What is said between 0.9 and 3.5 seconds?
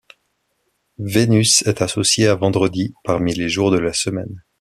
Vénus est associée à vendredi parmi les